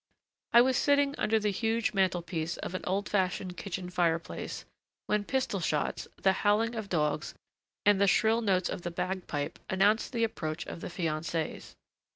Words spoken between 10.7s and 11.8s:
the fiancés.